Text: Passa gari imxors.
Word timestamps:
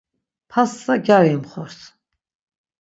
Passa 0.53 0.93
gari 1.05 1.31
imxors. 1.37 1.79